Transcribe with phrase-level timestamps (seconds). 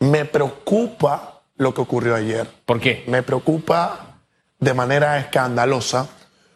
[0.00, 2.48] Me preocupa lo que ocurrió ayer.
[2.64, 3.04] ¿Por qué?
[3.06, 4.18] Me preocupa
[4.58, 6.08] de manera escandalosa,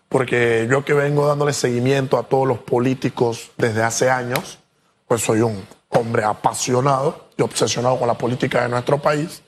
[0.08, 4.58] porque yo que vengo dándole seguimiento a todos los políticos desde hace años,
[5.06, 9.42] pues soy un hombre apasionado y obsesionado con la política de nuestro país.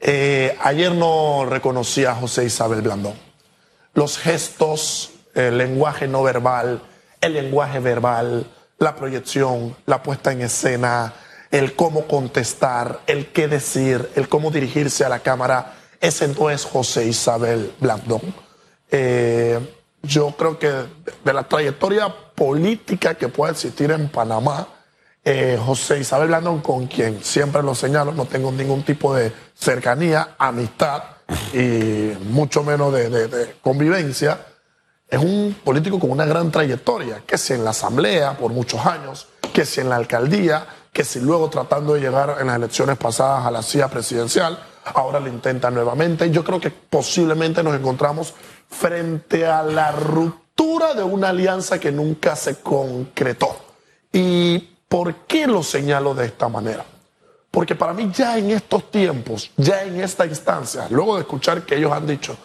[0.00, 3.14] Eh, ayer no reconocí a José Isabel Blandón.
[3.92, 6.80] Los gestos, el lenguaje no verbal,
[7.20, 8.46] el lenguaje verbal,
[8.78, 11.12] la proyección, la puesta en escena,
[11.50, 16.64] el cómo contestar, el qué decir, el cómo dirigirse a la cámara, ese no es
[16.64, 18.22] José Isabel Blandón.
[18.90, 19.58] Eh,
[20.02, 20.68] yo creo que
[21.24, 24.66] de la trayectoria política que puede existir en Panamá,
[25.22, 30.36] eh, José Isabel Blandón, con quien siempre lo señalo, no tengo ningún tipo de cercanía,
[30.38, 31.02] amistad
[31.52, 34.46] y mucho menos de, convivencia,
[35.08, 39.28] es un político con una gran trayectoria, que si en la Asamblea por muchos años,
[39.52, 43.46] que si en la alcaldía, que si luego tratando de llegar en las elecciones pasadas
[43.46, 46.30] a la silla presidencial, ahora lo intenta nuevamente.
[46.30, 48.34] Yo creo que posiblemente nos encontramos
[48.68, 53.56] frente a la ruptura de una alianza que nunca se concretó.
[54.12, 56.84] Y ¿Por qué lo señalo de esta manera?
[57.52, 61.76] Porque para mí ya en estos tiempos, ya en esta instancia, luego de escuchar que
[61.76, 62.36] ellos han dicho,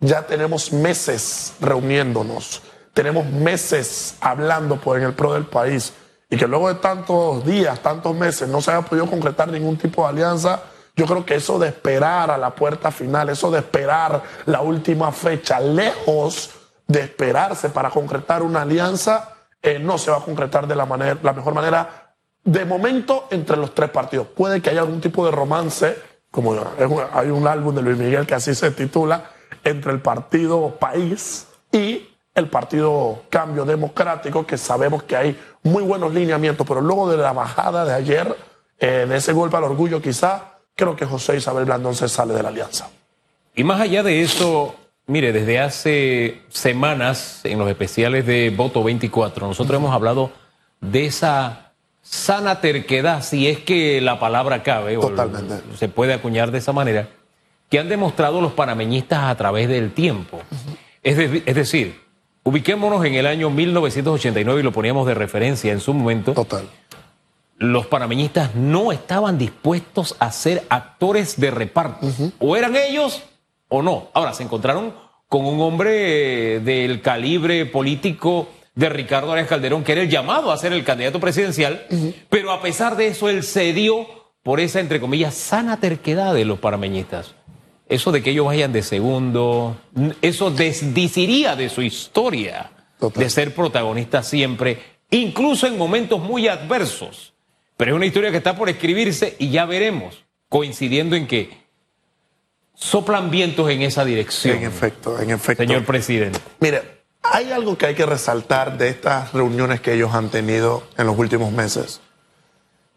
[0.00, 2.60] ya tenemos meses reuniéndonos,
[2.92, 5.94] tenemos meses hablando por en el pro del país
[6.30, 10.02] y que luego de tantos días, tantos meses no se haya podido concretar ningún tipo
[10.02, 10.62] de alianza,
[10.96, 15.10] yo creo que eso de esperar a la puerta final, eso de esperar la última
[15.10, 16.50] fecha, lejos
[16.86, 21.18] de esperarse para concretar una alianza, eh, no se va a concretar de la, manera,
[21.22, 24.28] la mejor manera de momento entre los tres partidos.
[24.28, 25.96] Puede que haya algún tipo de romance,
[26.30, 26.54] como
[27.12, 29.30] hay un álbum de Luis Miguel que así se titula,
[29.64, 36.12] entre el partido País y el partido Cambio Democrático, que sabemos que hay muy buenos
[36.12, 38.36] lineamientos, pero luego de la bajada de ayer,
[38.78, 42.42] eh, de ese golpe al orgullo quizá, creo que José Isabel Blandón se sale de
[42.42, 42.88] la alianza.
[43.54, 44.74] Y más allá de eso,
[45.06, 50.32] Mire, desde hace semanas en los especiales de Voto 24, nosotros hemos hablado
[50.80, 55.60] de esa sana terquedad, si es que la palabra cabe, Totalmente.
[55.70, 57.08] o se puede acuñar de esa manera,
[57.68, 60.40] que han demostrado los panameñistas a través del tiempo.
[61.02, 62.00] es, es, decir,
[62.44, 66.32] ubiquémonos en el año 1989 y lo poníamos de referencia en su momento.
[66.32, 66.68] Total.
[67.56, 72.06] Los panameñistas no estaban dispuestos a ser actores de reparto.
[72.38, 73.22] O eran ellos
[73.68, 74.08] o no.
[74.12, 74.94] Ahora, se encontraron
[75.28, 80.56] con un hombre del calibre político de Ricardo Arias Calderón, que era el llamado a
[80.56, 81.86] ser el candidato presidencial,
[82.28, 84.06] pero a pesar de eso, él cedió
[84.42, 87.34] por esa, entre comillas, sana terquedad de los parameñistas.
[87.88, 89.76] Eso de que ellos vayan de segundo,
[90.22, 92.70] eso desdiciría de su historia
[93.14, 97.34] de ser protagonista siempre, incluso en momentos muy adversos.
[97.76, 101.64] Pero es una historia que está por escribirse y ya veremos, coincidiendo en que
[102.74, 104.58] soplan vientos en esa dirección.
[104.58, 105.62] En efecto, en efecto.
[105.62, 106.38] Señor presidente.
[106.60, 106.82] Mire,
[107.22, 111.18] hay algo que hay que resaltar de estas reuniones que ellos han tenido en los
[111.18, 112.00] últimos meses.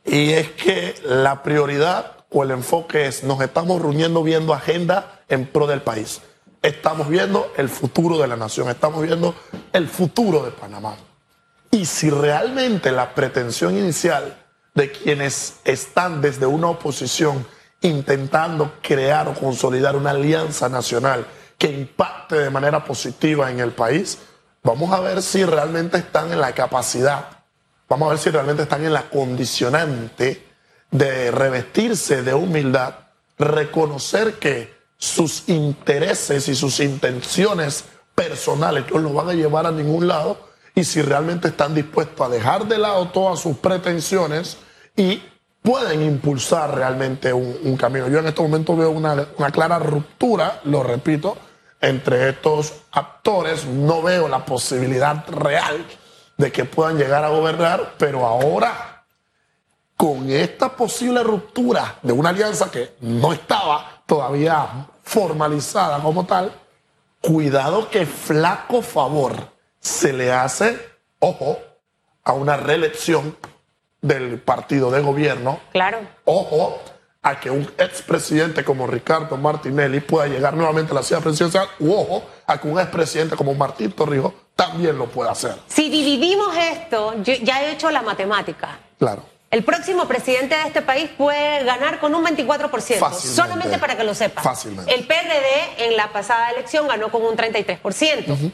[0.06, 5.46] Y es que la prioridad o el enfoque es, nos estamos reuniendo viendo agenda en
[5.46, 6.22] pro del país.
[6.62, 9.36] Estamos viendo el futuro de la nación, estamos viendo
[9.72, 10.96] el futuro de Panamá.
[11.72, 14.38] Y si realmente la pretensión inicial
[14.74, 17.46] de quienes están desde una oposición
[17.82, 21.26] intentando crear o consolidar una alianza nacional
[21.58, 24.18] que impacte de manera positiva en el país,
[24.64, 27.44] vamos a ver si realmente están en la capacidad,
[27.88, 30.47] vamos a ver si realmente están en la condicionante
[30.92, 32.96] de revestirse de humildad,
[33.38, 40.08] reconocer que sus intereses y sus intenciones personales no los van a llevar a ningún
[40.08, 44.58] lado y si realmente están dispuestos a dejar de lado todas sus pretensiones
[44.96, 45.22] y
[45.62, 48.08] pueden impulsar realmente un, camino.
[48.08, 51.38] Yo en este momento veo una, clara ruptura, lo repito,
[51.82, 53.66] entre estos actores.
[53.66, 55.86] No veo la posibilidad real
[56.38, 58.87] de que puedan llegar a gobernar, pero ahora,
[59.98, 66.54] con esta posible ruptura de una alianza que no estaba todavía formalizada como tal,
[67.20, 70.80] cuidado que flaco favor se le hace,
[71.20, 71.58] ojo,
[72.24, 73.36] a una reelección
[74.02, 75.60] del partido de gobierno.
[75.72, 76.00] Claro.
[76.26, 76.80] Ojo
[77.24, 81.92] a que un expresidente como Ricardo Martinelli pueda llegar nuevamente a la ciudad presidencial, u
[81.94, 85.56] ojo a que un expresidente como Martín Torrijos también lo pueda hacer.
[85.68, 88.80] Si dividimos esto, yo ya he hecho la matemática.
[89.00, 89.37] Claro.
[89.50, 92.70] El próximo presidente de este país puede ganar con un 24%.
[92.70, 93.28] Fácilmente.
[93.28, 94.42] Solamente para que lo sepa.
[94.42, 94.94] Fácilmente.
[94.94, 98.52] El PRD en la pasada elección ganó con un 33%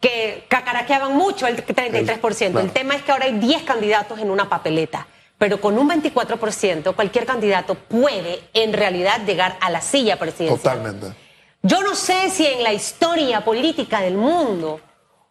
[0.00, 2.60] que cacaraqueaban mucho el 33%.
[2.60, 5.06] El tema es que ahora hay 10 candidatos en una papeleta.
[5.38, 10.78] pero con un 24% cualquier candidato puede en realidad llegar a la silla presidencial.
[10.78, 11.16] Totalmente.
[11.62, 14.80] Yo no sé si en la historia política del mundo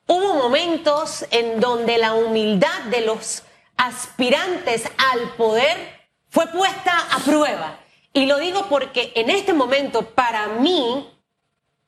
[0.07, 3.43] hubo momentos en donde la humildad de los
[3.77, 7.79] aspirantes al poder fue puesta a prueba.
[8.13, 11.09] Y lo digo porque en este momento, para mí,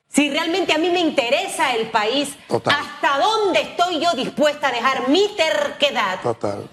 [0.08, 5.08] si realmente a mí me interesa el país, ¿hasta dónde estoy yo dispuesta a dejar
[5.08, 6.68] mi terquedad Total.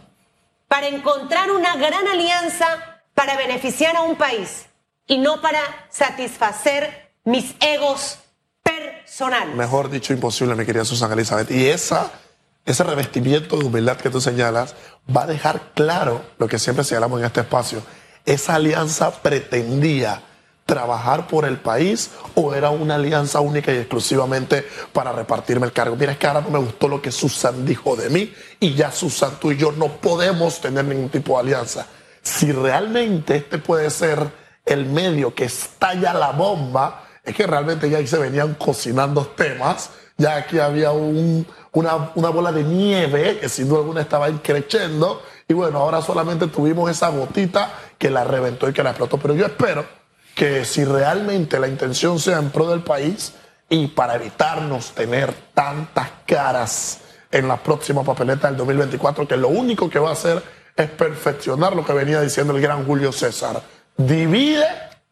[0.67, 4.67] para encontrar una gran alianza para beneficiar a un país
[5.07, 5.59] y no para
[5.89, 8.19] satisfacer mis egos
[8.63, 9.55] personales?
[9.55, 11.51] Mejor dicho, imposible, mi querida Susana Elizabeth.
[11.51, 12.11] Y esa,
[12.65, 14.75] ese revestimiento de humildad que tú señalas
[15.15, 17.81] va a dejar claro lo que siempre señalamos en este espacio.
[18.25, 20.21] Esa alianza pretendía
[20.65, 25.95] trabajar por el país o era una alianza única y exclusivamente para repartirme el cargo.
[25.95, 28.91] Mira, es que ahora no me gustó lo que Susan dijo de mí y ya
[28.91, 31.85] Susan, tú y yo no podemos tener ningún tipo de alianza.
[32.21, 34.31] Si realmente este puede ser
[34.65, 39.89] el medio que estalla la bomba, es que realmente ya ahí se venían cocinando temas,
[40.17, 45.21] ya aquí había un, una, una, bola de nieve que sin duda alguna estaba increciendo
[45.47, 49.17] y bueno, ahora solamente tuvimos esa gotita que la reventó y que la explotó.
[49.17, 49.85] Pero yo espero
[50.35, 53.33] que si realmente la intención sea en pro del país
[53.69, 56.99] y para evitarnos tener tantas caras
[57.31, 60.43] en la próxima papeleta del 2024, que lo único que va a hacer
[60.75, 63.61] es perfeccionar lo que venía diciendo el gran Julio César.
[63.97, 64.65] Divide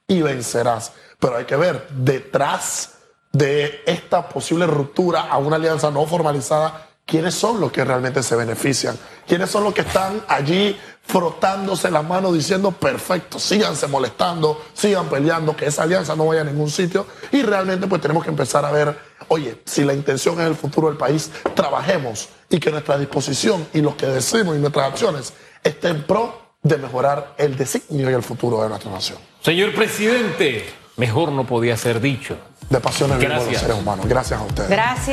[0.07, 0.93] y vencerás.
[1.19, 3.00] Pero hay que ver detrás
[3.31, 8.35] de esta posible ruptura a una alianza no formalizada quiénes son los que realmente se
[8.35, 8.97] benefician,
[9.27, 15.55] quiénes son los que están allí frotándose las manos diciendo, perfecto, síganse molestando, sigan peleando,
[15.55, 17.05] que esa alianza no vaya a ningún sitio.
[17.31, 18.97] Y realmente pues tenemos que empezar a ver,
[19.27, 23.81] oye, si la intención es el futuro del país, trabajemos y que nuestra disposición y
[23.81, 25.33] lo que decimos y nuestras acciones
[25.63, 29.17] estén pro de mejorar el designio y el futuro de nuestra nación.
[29.41, 30.65] Señor presidente,
[30.97, 32.37] mejor no podía ser dicho.
[32.69, 34.05] De pasión en los seres humanos.
[34.07, 34.69] Gracias a ustedes.
[34.69, 35.09] Gracias.